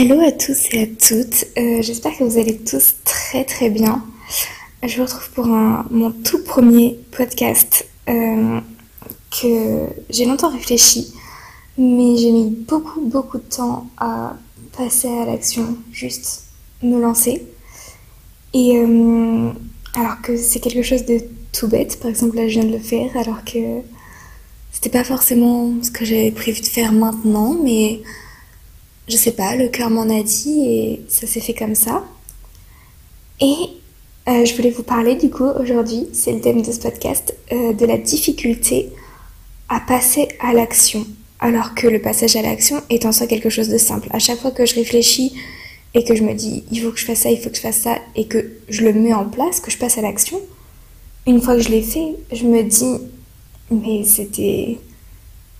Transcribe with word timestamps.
Hello 0.00 0.20
à 0.20 0.30
tous 0.30 0.72
et 0.74 0.82
à 0.82 0.86
toutes, 0.86 1.44
euh, 1.58 1.82
j'espère 1.82 2.16
que 2.16 2.22
vous 2.22 2.38
allez 2.38 2.56
tous 2.56 2.94
très 3.02 3.42
très 3.42 3.68
bien. 3.68 4.04
Je 4.84 4.96
vous 4.96 5.02
retrouve 5.02 5.28
pour 5.30 5.46
mon 5.46 6.12
tout 6.12 6.44
premier 6.44 7.00
podcast 7.10 7.84
euh, 8.08 8.60
que 9.32 9.88
j'ai 10.08 10.24
longtemps 10.24 10.52
réfléchi, 10.52 11.12
mais 11.78 12.16
j'ai 12.16 12.30
mis 12.30 12.48
beaucoup 12.48 13.00
beaucoup 13.00 13.38
de 13.38 13.42
temps 13.42 13.88
à 13.98 14.36
passer 14.76 15.08
à 15.08 15.24
l'action, 15.24 15.76
juste 15.90 16.44
me 16.80 17.00
lancer. 17.00 17.44
Et 18.54 18.76
euh, 18.76 19.50
alors 19.94 20.22
que 20.22 20.36
c'est 20.36 20.60
quelque 20.60 20.84
chose 20.84 21.06
de 21.06 21.18
tout 21.50 21.66
bête, 21.66 21.98
par 21.98 22.08
exemple 22.08 22.36
là 22.36 22.46
je 22.46 22.60
viens 22.60 22.70
de 22.70 22.72
le 22.72 22.78
faire, 22.78 23.16
alors 23.16 23.42
que 23.44 23.80
c'était 24.70 24.90
pas 24.90 25.02
forcément 25.02 25.72
ce 25.82 25.90
que 25.90 26.04
j'avais 26.04 26.30
prévu 26.30 26.60
de 26.60 26.66
faire 26.66 26.92
maintenant, 26.92 27.56
mais 27.60 28.00
je 29.08 29.16
sais 29.16 29.32
pas, 29.32 29.56
le 29.56 29.68
cœur 29.68 29.90
m'en 29.90 30.08
a 30.08 30.22
dit 30.22 30.66
et 30.66 31.02
ça 31.08 31.26
s'est 31.26 31.40
fait 31.40 31.54
comme 31.54 31.74
ça. 31.74 32.04
Et 33.40 33.54
euh, 34.28 34.44
je 34.44 34.54
voulais 34.54 34.70
vous 34.70 34.82
parler 34.82 35.14
du 35.14 35.30
coup 35.30 35.46
aujourd'hui, 35.58 36.08
c'est 36.12 36.32
le 36.32 36.40
thème 36.40 36.62
de 36.62 36.70
ce 36.70 36.80
podcast, 36.80 37.34
euh, 37.52 37.72
de 37.72 37.86
la 37.86 37.96
difficulté 37.96 38.90
à 39.68 39.80
passer 39.80 40.28
à 40.40 40.52
l'action. 40.52 41.06
Alors 41.40 41.74
que 41.74 41.86
le 41.86 42.00
passage 42.00 42.36
à 42.36 42.42
l'action 42.42 42.82
est 42.90 43.06
en 43.06 43.12
soi 43.12 43.26
quelque 43.26 43.48
chose 43.48 43.68
de 43.68 43.78
simple. 43.78 44.08
À 44.12 44.18
chaque 44.18 44.40
fois 44.40 44.50
que 44.50 44.66
je 44.66 44.74
réfléchis 44.74 45.34
et 45.94 46.04
que 46.04 46.14
je 46.14 46.22
me 46.22 46.34
dis 46.34 46.64
il 46.70 46.80
faut 46.80 46.90
que 46.90 46.98
je 46.98 47.04
fasse 47.04 47.20
ça, 47.20 47.30
il 47.30 47.38
faut 47.38 47.48
que 47.48 47.56
je 47.56 47.60
fasse 47.60 47.78
ça 47.78 47.96
et 48.16 48.26
que 48.26 48.50
je 48.68 48.82
le 48.82 48.92
mets 48.92 49.14
en 49.14 49.24
place, 49.24 49.60
que 49.60 49.70
je 49.70 49.78
passe 49.78 49.96
à 49.98 50.02
l'action, 50.02 50.40
une 51.26 51.40
fois 51.40 51.54
que 51.54 51.62
je 51.62 51.70
l'ai 51.70 51.82
fait, 51.82 52.16
je 52.32 52.44
me 52.44 52.62
dis 52.62 52.98
mais 53.70 54.02
c'était 54.04 54.78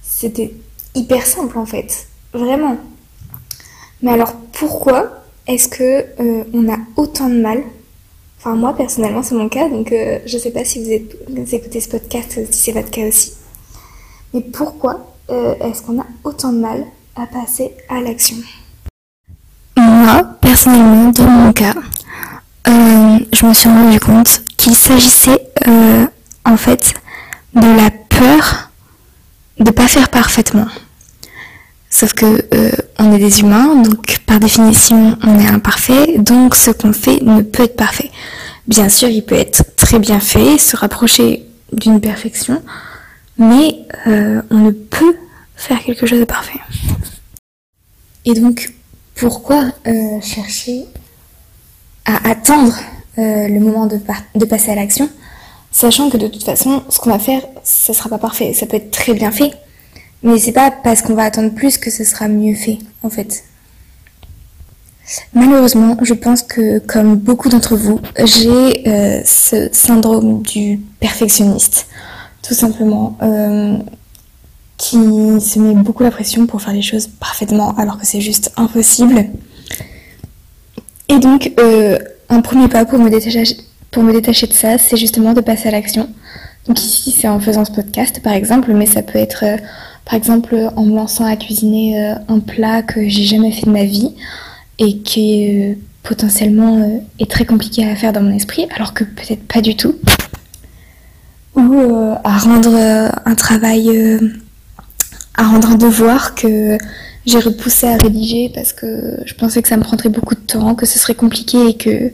c'était 0.03 0.53
hyper 0.95 1.25
simple 1.25 1.57
en 1.59 1.67
fait. 1.67 2.09
Vraiment. 2.33 2.77
Mais 4.03 4.13
alors 4.13 4.33
pourquoi 4.53 5.11
est-ce 5.47 5.69
que 5.69 6.05
euh, 6.21 6.45
on 6.53 6.73
a 6.73 6.77
autant 6.97 7.29
de 7.29 7.41
mal? 7.41 7.63
Enfin 8.39 8.55
moi 8.55 8.77
personnellement 8.77 9.23
c'est 9.23 9.35
mon 9.35 9.49
cas, 9.49 9.69
donc 9.69 9.91
euh, 9.91 10.19
je 10.25 10.39
sais 10.39 10.53
pas 10.53 10.65
si 10.65 10.85
vous, 11.29 11.55
écoutez 11.55 11.81
ce 11.81 11.89
podcast, 11.89 12.39
si 12.53 12.63
c'est 12.63 12.73
votre 12.73 12.91
cas 12.91 13.09
aussi. 13.09 13.33
Mais 14.33 14.41
pourquoi 14.41 15.15
euh, 15.31 15.55
est-ce 15.61 15.83
qu'on 15.83 16.01
a 16.01 16.07
autant 16.23 16.53
de 16.53 16.59
mal 16.59 16.85
à 17.17 17.27
passer 17.27 17.73
à 17.89 18.01
l'action? 18.01 18.37
Moi 19.77 20.23
personnellement 20.41 21.11
dans 21.11 21.25
mon 21.25 21.53
cas, 21.53 21.75
je 22.67 23.47
me 23.47 23.55
suis 23.55 23.69
rendu 23.69 23.99
compte 23.99 24.43
qu'il 24.57 24.75
s'agissait 24.75 25.49
en 26.45 26.57
fait 26.57 26.95
de 27.55 27.67
la 27.67 27.91
peur 27.91 28.71
de 29.59 29.71
pas 29.73 29.89
faire 29.89 30.09
parfaitement. 30.09 30.67
Sauf 31.91 32.13
que 32.13 32.45
euh, 32.55 32.71
on 32.99 33.13
est 33.13 33.19
des 33.19 33.41
humains, 33.41 33.77
donc 33.77 34.19
par 34.27 34.41
définition 34.41 35.17
on 35.23 35.39
est 35.39 35.47
imparfait, 35.47 36.19
donc 36.19 36.55
ce 36.55 36.71
qu'on 36.71 36.93
fait 36.93 37.21
ne 37.23 37.43
peut 37.43 37.65
être 37.65 37.77
parfait. 37.77 38.11
Bien 38.67 38.91
sûr, 38.91 39.09
il 39.09 39.25
peut 39.25 39.35
être 39.35 39.65
très 39.77 39.99
bien 39.99 40.21
fait, 40.21 40.59
se 40.59 40.77
rapprocher 40.77 41.47
d'une 41.73 42.01
perfection, 42.01 42.63
mais 43.39 43.79
euh, 44.07 44.43
on 44.51 44.59
ne 44.59 44.71
peut 44.71 45.17
faire 45.57 45.83
quelque 45.83 46.07
chose 46.07 46.21
de 46.21 46.25
parfait. 46.25 46.61
Et 48.27 48.35
donc, 48.35 48.75
pourquoi 49.15 49.65
euh, 49.87 50.21
chercher 50.21 50.85
à 52.05 52.29
attendre 52.29 52.77
le 53.17 53.59
moment 53.59 53.87
de, 53.87 54.45
passer 54.45 54.71
à 54.71 54.77
l'action, 54.77 55.11
sachant 55.73 56.09
que 56.09 56.17
de 56.17 56.29
toute 56.29 56.45
façon, 56.45 56.85
ce 56.89 57.01
qu'on 57.01 57.11
va 57.11 57.19
faire, 57.19 57.43
ça 57.65 57.93
sera 57.93 58.09
pas 58.09 58.19
parfait. 58.19 58.53
Ça 58.53 58.67
peut 58.67 58.77
être 58.77 58.93
très 58.93 59.13
bien 59.13 59.33
fait, 59.33 59.51
mais 60.23 60.39
c'est 60.39 60.53
pas 60.53 60.71
parce 60.71 61.03
qu'on 61.03 61.15
va 61.15 61.25
attendre 61.25 61.55
plus 61.55 61.79
que 61.79 61.91
ce 61.91 62.05
sera 62.05 62.29
mieux 62.29 62.55
fait, 62.55 62.79
en 63.03 63.11
fait. 63.11 63.45
Malheureusement, 65.33 65.97
je 66.03 66.13
pense 66.13 66.43
que 66.43 66.81
comme 66.81 67.17
beaucoup 67.17 67.49
d'entre 67.49 67.77
vous, 67.77 68.01
j'ai 68.25 68.87
euh, 68.89 69.23
ce 69.25 69.69
syndrome 69.73 70.43
du 70.43 70.81
perfectionniste, 71.01 71.87
tout 72.43 72.55
simplement, 72.55 73.17
euh, 73.23 73.79
qui 74.77 74.97
se 75.41 75.59
met 75.59 75.75
beaucoup 75.75 76.03
la 76.03 76.11
pression 76.11 76.47
pour 76.47 76.61
faire 76.61 76.75
les 76.75 76.83
choses 76.83 77.07
parfaitement 77.07 77.75
alors 77.77 77.99
que 77.99 78.07
c'est 78.07 78.21
juste 78.21 78.53
impossible. 78.57 79.25
Et 81.09 81.19
donc, 81.19 81.53
euh, 81.59 81.99
un 82.29 82.43
premier 82.43 82.69
pas 82.69 82.85
pour 82.85 82.99
me 82.99 83.09
détacher, 83.09 83.45
pour 83.91 84.03
me 84.03 84.13
détacher 84.13 84.47
de 84.47 84.53
ça, 84.53 84.77
c'est 84.77 84.99
justement 84.99 85.33
de 85.33 85.41
passer 85.41 85.69
à 85.69 85.71
l'action. 85.71 86.11
Donc 86.67 86.79
ici, 86.81 87.17
c'est 87.19 87.29
en 87.29 87.41
faisant 87.41 87.65
ce 87.65 87.73
podcast, 87.73 88.21
par 88.23 88.35
exemple, 88.35 88.75
mais 88.75 88.85
ça 88.85 89.03
peut 89.03 89.19
être 89.19 89.43
par 90.09 90.17
exemple, 90.17 90.57
en 90.75 90.87
me 90.87 90.97
lançant 90.97 91.27
à 91.27 91.37
cuisiner 91.37 92.03
euh, 92.03 92.15
un 92.29 92.41
plat 92.41 92.83
que 92.83 93.07
j'ai 93.07 93.25
jamais 93.25 93.53
fait 93.53 93.67
de 93.67 93.71
ma 93.71 93.85
vie 93.85 94.15
et 94.79 95.01
qui 95.01 95.51
euh, 95.51 95.75
potentiellement 96.03 96.79
euh, 96.79 96.99
est 97.19 97.31
très 97.31 97.45
compliqué 97.45 97.85
à 97.85 97.95
faire 97.95 98.15
dans 98.15 98.23
mon 98.23 98.35
esprit, 98.35 98.67
alors 98.75 98.95
que 98.95 99.05
peut-être 99.05 99.47
pas 99.47 99.61
du 99.61 99.77
tout. 99.77 99.97
Ou 101.57 101.75
à 102.25 102.39
rendre 102.39 102.75
un 103.25 103.35
travail, 103.35 103.91
à 105.37 105.43
rendre 105.43 105.73
un 105.73 105.75
devoir 105.75 106.37
que 106.37 106.79
j'ai 107.27 107.41
repoussé 107.41 107.89
à 107.89 107.97
rédiger 107.97 108.53
parce 108.55 108.73
que 108.73 109.19
je 109.27 109.35
pensais 109.35 109.61
que 109.61 109.67
ça 109.67 109.77
me 109.77 109.83
prendrait 109.83 110.09
beaucoup 110.09 110.37
de 110.37 110.41
temps, 110.41 110.77
que 110.77 110.87
ce 110.87 111.01
serait 111.01 111.17
compliqué 111.17 111.71
et 111.71 111.77
que 111.77 112.13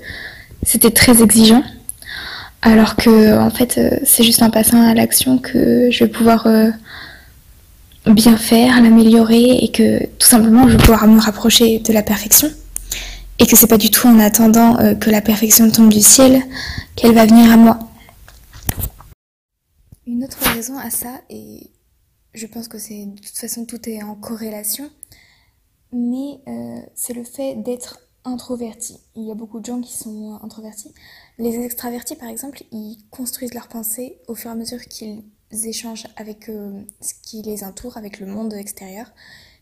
c'était 0.63 0.91
très 0.91 1.23
exigeant. 1.23 1.63
Alors 2.63 2.97
que 2.97 3.37
en 3.39 3.51
fait, 3.51 3.79
c'est 4.07 4.25
juste 4.25 4.43
en 4.43 4.49
passant 4.49 4.81
à 4.81 4.95
l'action 4.95 5.37
que 5.37 5.91
je 5.91 6.05
vais 6.05 6.11
pouvoir 6.11 6.49
bien 8.13 8.37
faire, 8.37 8.81
l'améliorer 8.83 9.65
et 9.65 9.71
que 9.71 10.05
tout 10.19 10.27
simplement 10.27 10.69
je 10.69 10.77
vais 10.77 10.83
pouvoir 10.83 11.07
me 11.07 11.21
rapprocher 11.21 11.79
de 11.79 11.93
la 11.93 12.03
perfection 12.03 12.51
et 13.39 13.47
que 13.47 13.57
c'est 13.57 13.67
pas 13.67 13.79
du 13.79 13.91
tout 13.91 14.07
en 14.07 14.19
attendant 14.19 14.79
euh, 14.79 14.95
que 14.95 15.11
la 15.11 15.21
perfection 15.21 15.71
tombe 15.71 15.89
du 15.89 16.01
ciel 16.01 16.43
qu'elle 16.97 17.15
va 17.15 17.27
venir 17.27 17.51
à 17.51 17.57
moi. 17.57 17.79
Une 20.07 20.23
autre 20.25 20.39
raison 20.55 20.79
à 20.79 20.91
ça, 20.91 21.21
et 21.31 21.71
je 22.35 22.47
pense 22.47 22.69
que 22.69 22.79
c'est 22.79 23.07
de 23.07 23.21
toute 23.21 23.37
façon 23.37 23.65
tout 23.65 23.89
est 23.89 24.03
en 24.03 24.15
corrélation, 24.15 24.91
mais 25.93 26.41
euh, 26.47 26.81
c'est 26.95 27.15
le 27.15 27.25
fait 27.25 27.57
d'être 27.57 28.01
introverti. 28.25 28.99
Il 29.17 29.27
y 29.27 29.31
a 29.31 29.35
beaucoup 29.35 29.61
de 29.61 29.67
gens 29.67 29.81
qui 29.81 29.97
sont 29.97 30.39
introvertis. 30.43 30.93
Les 31.39 31.59
extravertis, 31.59 32.17
par 32.17 32.29
exemple, 32.29 32.63
ils 32.71 32.99
construisent 33.11 33.55
leurs 33.55 33.69
pensées 33.69 34.19
au 34.29 34.35
fur 34.35 34.51
et 34.51 34.53
à 34.53 34.57
mesure 34.57 34.83
qu'ils 34.83 35.23
échangent 35.53 36.07
avec 36.17 36.49
euh, 36.49 36.83
ce 37.01 37.15
qui 37.23 37.43
les 37.43 37.65
entoure, 37.65 37.97
avec 37.97 38.21
le 38.21 38.27
monde 38.27 38.55
extérieur, 38.55 39.13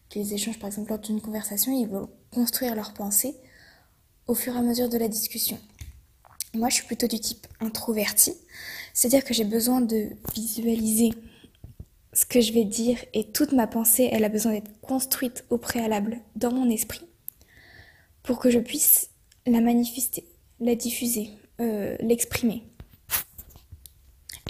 qu'ils 0.08 0.32
échangent 0.32 0.58
par 0.58 0.68
exemple 0.68 0.90
lors 0.90 0.98
d'une 0.98 1.20
conversation, 1.20 1.72
ils 1.72 1.88
vont 1.88 2.08
construire 2.30 2.74
leurs 2.74 2.94
pensées 2.94 3.36
au 4.26 4.34
fur 4.34 4.54
et 4.54 4.58
à 4.58 4.62
mesure 4.62 4.88
de 4.88 4.98
la 4.98 5.08
discussion. 5.08 5.58
Moi, 6.54 6.68
je 6.68 6.76
suis 6.76 6.86
plutôt 6.86 7.06
du 7.06 7.18
type 7.18 7.46
introverti, 7.60 8.34
c'est-à-dire 8.92 9.24
que 9.24 9.34
j'ai 9.34 9.44
besoin 9.44 9.80
de 9.80 10.10
visualiser 10.34 11.12
ce 12.12 12.26
que 12.26 12.40
je 12.40 12.52
vais 12.52 12.64
dire 12.64 12.98
et 13.14 13.24
toute 13.32 13.52
ma 13.52 13.66
pensée, 13.66 14.08
elle 14.12 14.24
a 14.24 14.28
besoin 14.28 14.52
d'être 14.52 14.80
construite 14.80 15.44
au 15.50 15.56
préalable 15.56 16.20
dans 16.36 16.52
mon 16.52 16.68
esprit 16.68 17.06
pour 18.22 18.38
que 18.38 18.50
je 18.50 18.58
puisse 18.58 19.10
la 19.46 19.60
manifester, 19.60 20.26
la 20.60 20.74
diffuser, 20.74 21.30
euh, 21.60 21.96
l'exprimer. 22.00 22.64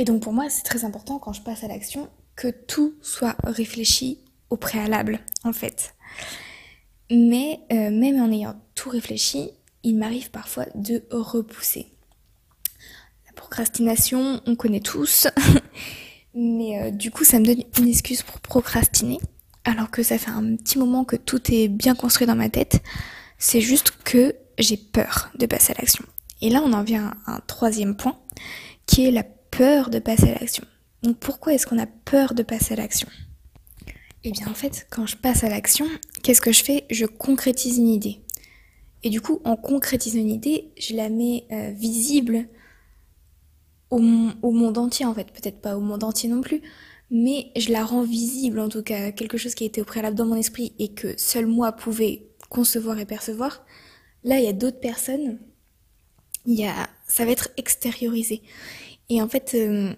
Et 0.02 0.04
donc 0.04 0.20
pour 0.20 0.32
moi, 0.32 0.50
c'est 0.50 0.64
très 0.64 0.84
important 0.84 1.20
quand 1.20 1.32
je 1.32 1.42
passe 1.42 1.62
à 1.62 1.68
l'action 1.68 2.08
que 2.34 2.48
tout 2.48 2.96
soit 3.02 3.36
réfléchi 3.44 4.18
au 4.50 4.56
préalable, 4.56 5.20
en 5.44 5.52
fait. 5.52 5.94
Mais 7.08 7.60
euh, 7.70 7.92
même 7.92 8.20
en 8.20 8.32
ayant 8.32 8.60
tout 8.74 8.90
réfléchi, 8.90 9.50
il 9.84 9.96
m'arrive 9.96 10.32
parfois 10.32 10.66
de 10.74 11.04
repousser. 11.12 11.92
La 13.26 13.32
procrastination, 13.34 14.40
on 14.44 14.56
connaît 14.56 14.80
tous, 14.80 15.28
mais 16.34 16.82
euh, 16.82 16.90
du 16.90 17.12
coup, 17.12 17.22
ça 17.22 17.38
me 17.38 17.44
donne 17.44 17.62
une 17.78 17.86
excuse 17.86 18.22
pour 18.22 18.40
procrastiner, 18.40 19.20
alors 19.62 19.92
que 19.92 20.02
ça 20.02 20.18
fait 20.18 20.32
un 20.32 20.56
petit 20.56 20.78
moment 20.78 21.04
que 21.04 21.14
tout 21.14 21.42
est 21.54 21.68
bien 21.68 21.94
construit 21.94 22.26
dans 22.26 22.34
ma 22.34 22.48
tête. 22.48 22.82
C'est 23.38 23.60
juste 23.60 23.92
que 24.02 24.34
j'ai 24.58 24.78
peur 24.78 25.30
de 25.38 25.46
passer 25.46 25.74
à 25.74 25.80
l'action. 25.80 26.04
Et 26.40 26.50
là, 26.50 26.60
on 26.60 26.72
en 26.72 26.82
vient 26.82 27.14
à 27.24 27.36
un 27.36 27.40
troisième 27.46 27.96
point, 27.96 28.18
qui 28.86 29.06
est 29.06 29.12
la 29.12 29.22
peur 29.52 29.90
de 29.90 30.00
passer 30.00 30.30
à 30.30 30.40
l'action. 30.40 30.64
Donc 31.04 31.18
pourquoi 31.18 31.54
est-ce 31.54 31.66
qu'on 31.66 31.78
a 31.78 31.86
peur 31.86 32.34
de 32.34 32.42
passer 32.42 32.72
à 32.72 32.76
l'action? 32.76 33.08
Eh 34.24 34.32
bien 34.32 34.48
en 34.48 34.54
fait, 34.54 34.86
quand 34.90 35.06
je 35.06 35.16
passe 35.16 35.44
à 35.44 35.48
l'action, 35.48 35.86
qu'est-ce 36.22 36.40
que 36.40 36.52
je 36.52 36.64
fais? 36.64 36.86
Je 36.90 37.06
concrétise 37.06 37.78
une 37.78 37.88
idée. 37.88 38.20
Et 39.04 39.10
du 39.10 39.20
coup, 39.20 39.40
en 39.44 39.56
concrétisant 39.56 40.18
une 40.18 40.30
idée, 40.30 40.72
je 40.78 40.94
la 40.94 41.08
mets 41.08 41.44
euh, 41.50 41.70
visible 41.72 42.46
au, 43.90 43.98
monde 43.98 44.78
entier 44.78 45.04
en 45.04 45.14
fait. 45.14 45.32
Peut-être 45.32 45.60
pas 45.60 45.76
au 45.76 45.80
monde 45.80 46.04
entier 46.04 46.28
non 46.28 46.40
plus, 46.40 46.62
mais 47.10 47.50
je 47.56 47.70
la 47.72 47.84
rends 47.84 48.04
visible 48.04 48.60
en 48.60 48.68
tout 48.68 48.82
cas, 48.82 49.10
quelque 49.12 49.36
chose 49.36 49.54
qui 49.54 49.64
été 49.64 49.80
au 49.82 49.84
préalable 49.84 50.16
dans 50.16 50.26
mon 50.26 50.36
esprit 50.36 50.72
et 50.78 50.94
que 50.94 51.14
seul 51.18 51.46
moi 51.46 51.72
pouvais 51.72 52.28
concevoir 52.48 52.98
et 52.98 53.06
percevoir. 53.06 53.64
Là, 54.24 54.38
il 54.38 54.44
y 54.44 54.48
a 54.48 54.52
d'autres 54.52 54.80
personnes. 54.80 55.38
Y 56.46 56.64
a, 56.64 56.88
ça 57.06 57.24
va 57.24 57.32
être 57.32 57.50
extériorisé. 57.56 58.42
Et 59.12 59.20
en 59.20 59.28
fait, 59.28 59.52
euh, 59.54 59.92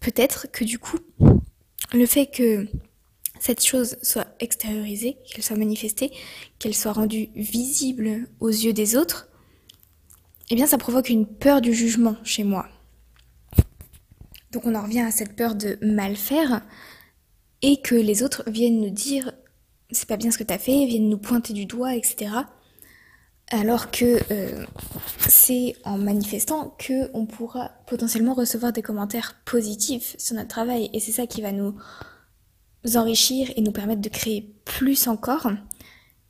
peut-être 0.00 0.48
que 0.50 0.64
du 0.64 0.80
coup, 0.80 0.98
le 1.92 2.06
fait 2.06 2.26
que 2.26 2.66
cette 3.38 3.64
chose 3.64 3.98
soit 4.02 4.26
extériorisée, 4.40 5.16
qu'elle 5.30 5.44
soit 5.44 5.56
manifestée, 5.56 6.10
qu'elle 6.58 6.74
soit 6.74 6.90
rendue 6.90 7.28
visible 7.36 8.26
aux 8.40 8.48
yeux 8.48 8.72
des 8.72 8.96
autres, 8.96 9.28
eh 10.50 10.56
bien 10.56 10.66
ça 10.66 10.76
provoque 10.76 11.08
une 11.08 11.24
peur 11.24 11.60
du 11.60 11.72
jugement 11.72 12.16
chez 12.24 12.42
moi. 12.42 12.66
Donc 14.50 14.66
on 14.66 14.74
en 14.74 14.82
revient 14.82 15.02
à 15.02 15.12
cette 15.12 15.36
peur 15.36 15.54
de 15.54 15.78
mal 15.80 16.16
faire 16.16 16.62
et 17.62 17.80
que 17.80 17.94
les 17.94 18.24
autres 18.24 18.42
viennent 18.48 18.80
nous 18.80 18.90
dire 18.90 19.30
c'est 19.92 20.08
pas 20.08 20.16
bien 20.16 20.32
ce 20.32 20.38
que 20.38 20.42
t'as 20.42 20.58
fait, 20.58 20.84
viennent 20.84 21.08
nous 21.08 21.16
pointer 21.16 21.52
du 21.52 21.66
doigt, 21.66 21.94
etc. 21.94 22.30
Alors 23.50 23.92
que 23.92 24.18
euh, 24.32 24.66
c'est 25.28 25.76
en 25.84 25.98
manifestant 25.98 26.74
que 26.78 27.10
on 27.14 27.26
pourra 27.26 27.70
potentiellement 27.86 28.34
recevoir 28.34 28.72
des 28.72 28.82
commentaires 28.82 29.36
positifs 29.44 30.16
sur 30.18 30.34
notre 30.34 30.48
travail 30.48 30.90
et 30.92 30.98
c'est 30.98 31.12
ça 31.12 31.28
qui 31.28 31.42
va 31.42 31.52
nous 31.52 31.76
enrichir 32.96 33.52
et 33.56 33.60
nous 33.60 33.70
permettre 33.70 34.00
de 34.00 34.08
créer 34.08 34.52
plus 34.64 35.06
encore. 35.06 35.48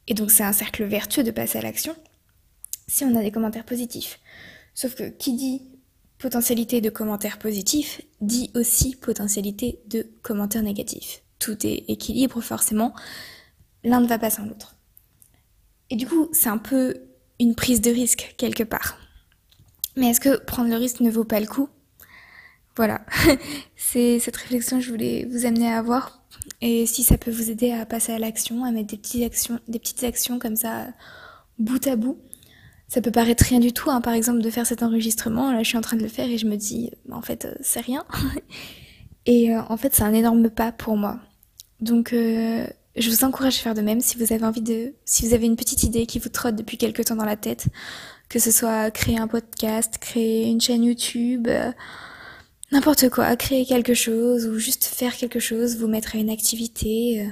Et 0.08 0.14
donc 0.14 0.30
c'est 0.30 0.42
un 0.42 0.52
cercle 0.52 0.84
vertueux 0.84 1.22
de 1.22 1.30
passer 1.30 1.58
à 1.58 1.62
l'action 1.62 1.96
si 2.86 3.04
on 3.04 3.16
a 3.16 3.22
des 3.22 3.32
commentaires 3.32 3.64
positifs. 3.64 4.20
Sauf 4.74 4.94
que 4.94 5.08
qui 5.08 5.32
dit 5.34 5.62
potentialité 6.18 6.80
de 6.80 6.90
commentaires 6.90 7.38
positifs 7.38 8.02
dit 8.20 8.50
aussi 8.54 8.94
potentialité 8.94 9.80
de 9.86 10.06
commentaires 10.22 10.62
négatifs. 10.62 11.22
Tout 11.38 11.66
est 11.66 11.84
équilibre 11.88 12.40
forcément, 12.42 12.94
l'un 13.84 14.00
ne 14.00 14.06
va 14.06 14.18
pas 14.18 14.30
sans 14.30 14.44
l'autre. 14.44 14.75
Et 15.90 15.96
du 15.96 16.06
coup, 16.06 16.28
c'est 16.32 16.48
un 16.48 16.58
peu 16.58 16.94
une 17.38 17.54
prise 17.54 17.80
de 17.80 17.90
risque 17.90 18.34
quelque 18.36 18.62
part. 18.62 18.98
Mais 19.96 20.10
est-ce 20.10 20.20
que 20.20 20.36
prendre 20.36 20.68
le 20.68 20.76
risque 20.76 21.00
ne 21.00 21.10
vaut 21.10 21.24
pas 21.24 21.40
le 21.40 21.46
coup? 21.46 21.68
Voilà, 22.76 23.00
c'est 23.76 24.18
cette 24.18 24.36
réflexion 24.36 24.78
que 24.78 24.84
je 24.84 24.90
voulais 24.90 25.26
vous 25.30 25.46
amener 25.46 25.68
à 25.72 25.78
avoir. 25.78 26.22
Et 26.60 26.84
si 26.86 27.02
ça 27.02 27.16
peut 27.16 27.30
vous 27.30 27.50
aider 27.50 27.72
à 27.72 27.86
passer 27.86 28.12
à 28.12 28.18
l'action, 28.18 28.64
à 28.64 28.70
mettre 28.70 28.88
des 28.88 28.98
petites 28.98 29.24
actions, 29.24 29.58
des 29.68 29.78
petites 29.78 30.04
actions 30.04 30.38
comme 30.38 30.56
ça, 30.56 30.88
bout 31.58 31.86
à 31.86 31.96
bout, 31.96 32.18
ça 32.88 33.00
peut 33.00 33.10
paraître 33.10 33.44
rien 33.44 33.60
du 33.60 33.72
tout, 33.72 33.90
hein, 33.90 34.00
par 34.00 34.12
exemple, 34.12 34.40
de 34.40 34.50
faire 34.50 34.66
cet 34.66 34.82
enregistrement. 34.82 35.52
Là, 35.52 35.62
je 35.62 35.68
suis 35.68 35.78
en 35.78 35.80
train 35.80 35.96
de 35.96 36.02
le 36.02 36.08
faire 36.08 36.28
et 36.28 36.38
je 36.38 36.46
me 36.46 36.56
dis, 36.56 36.90
en 37.10 37.22
fait, 37.22 37.46
euh, 37.46 37.54
c'est 37.60 37.80
rien. 37.80 38.04
et 39.26 39.54
euh, 39.54 39.62
en 39.68 39.76
fait, 39.76 39.94
c'est 39.94 40.04
un 40.04 40.12
énorme 40.12 40.50
pas 40.50 40.70
pour 40.70 40.96
moi. 40.96 41.18
Donc, 41.80 42.12
euh, 42.12 42.66
je 42.96 43.10
vous 43.10 43.24
encourage 43.24 43.58
à 43.58 43.62
faire 43.62 43.74
de 43.74 43.82
même 43.82 44.00
si 44.00 44.16
vous 44.16 44.32
avez 44.32 44.44
envie 44.44 44.62
de, 44.62 44.94
si 45.04 45.26
vous 45.26 45.34
avez 45.34 45.46
une 45.46 45.56
petite 45.56 45.82
idée 45.82 46.06
qui 46.06 46.18
vous 46.18 46.28
trotte 46.28 46.56
depuis 46.56 46.78
quelque 46.78 47.02
temps 47.02 47.16
dans 47.16 47.24
la 47.24 47.36
tête, 47.36 47.66
que 48.28 48.38
ce 48.38 48.50
soit 48.50 48.90
créer 48.90 49.18
un 49.18 49.28
podcast, 49.28 49.98
créer 49.98 50.46
une 50.48 50.60
chaîne 50.60 50.84
YouTube, 50.84 51.48
n'importe 52.72 53.08
quoi, 53.10 53.36
créer 53.36 53.64
quelque 53.66 53.94
chose 53.94 54.46
ou 54.46 54.58
juste 54.58 54.84
faire 54.84 55.16
quelque 55.16 55.40
chose, 55.40 55.76
vous 55.76 55.88
mettre 55.88 56.16
à 56.16 56.18
une 56.18 56.30
activité, 56.30 57.28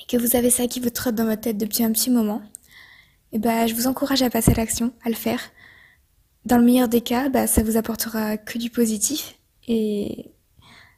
et 0.00 0.06
que 0.08 0.16
vous 0.16 0.36
avez 0.36 0.50
ça 0.50 0.66
qui 0.66 0.80
vous 0.80 0.90
trotte 0.90 1.14
dans 1.14 1.26
votre 1.26 1.42
tête 1.42 1.58
depuis 1.58 1.82
un 1.84 1.92
petit 1.92 2.10
moment 2.10 2.42
eh 3.32 3.38
ben, 3.38 3.66
je 3.66 3.74
vous 3.74 3.86
encourage 3.86 4.22
à 4.22 4.30
passer 4.30 4.52
à 4.52 4.54
l'action, 4.54 4.92
à 5.04 5.08
le 5.08 5.14
faire. 5.14 5.40
Dans 6.44 6.58
le 6.58 6.64
meilleur 6.64 6.88
des 6.88 7.00
cas, 7.00 7.28
bah, 7.30 7.46
ça 7.46 7.62
vous 7.62 7.76
apportera 7.76 8.36
que 8.36 8.58
du 8.58 8.68
positif. 8.68 9.38
Et 9.68 10.31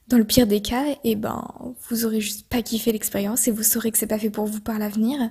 dans 0.09 0.19
le 0.19 0.25
pire 0.25 0.47
des 0.47 0.61
cas, 0.61 0.85
eh 1.05 1.17
ben, 1.17 1.75
vous 1.89 2.05
aurez 2.05 2.21
juste 2.21 2.49
pas 2.49 2.63
kiffé 2.63 2.93
l'expérience 2.93 3.49
et 3.49 3.51
vous 3.51 3.63
saurez 3.63 3.91
que 3.91 3.99
c'est 3.99 4.07
pas 4.07 4.19
fait 4.19 4.31
pour 4.31 4.47
vous 4.47 4.61
par 4.61 4.79
l'avenir. 4.79 5.31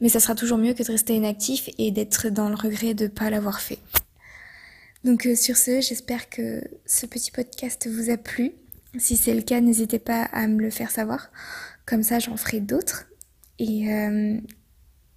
Mais 0.00 0.08
ça 0.08 0.20
sera 0.20 0.34
toujours 0.34 0.58
mieux 0.58 0.74
que 0.74 0.82
de 0.82 0.92
rester 0.92 1.14
inactif 1.14 1.70
et 1.78 1.90
d'être 1.90 2.28
dans 2.28 2.48
le 2.50 2.54
regret 2.54 2.92
de 2.92 3.06
pas 3.06 3.30
l'avoir 3.30 3.60
fait. 3.60 3.78
Donc 5.04 5.26
euh, 5.26 5.34
sur 5.34 5.56
ce, 5.56 5.80
j'espère 5.80 6.28
que 6.28 6.62
ce 6.84 7.06
petit 7.06 7.30
podcast 7.30 7.88
vous 7.88 8.10
a 8.10 8.16
plu. 8.16 8.52
Si 8.98 9.16
c'est 9.16 9.34
le 9.34 9.42
cas, 9.42 9.60
n'hésitez 9.60 9.98
pas 9.98 10.24
à 10.24 10.46
me 10.46 10.60
le 10.60 10.70
faire 10.70 10.90
savoir. 10.90 11.30
Comme 11.86 12.02
ça, 12.02 12.18
j'en 12.18 12.36
ferai 12.36 12.60
d'autres. 12.60 13.06
Et, 13.58 13.90
euh, 13.92 14.38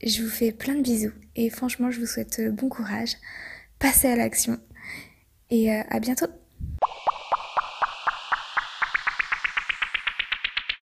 je 0.01 0.23
vous 0.23 0.29
fais 0.29 0.51
plein 0.51 0.75
de 0.75 0.81
bisous 0.81 1.11
et 1.35 1.49
franchement, 1.49 1.91
je 1.91 1.99
vous 1.99 2.05
souhaite 2.05 2.41
bon 2.53 2.69
courage, 2.69 3.15
passez 3.79 4.07
à 4.07 4.15
l'action 4.15 4.57
et 5.49 5.73
euh, 5.73 5.81
à 5.89 5.99
bientôt 5.99 6.27